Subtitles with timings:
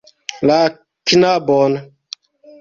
[0.49, 0.57] La
[1.11, 1.77] knabon.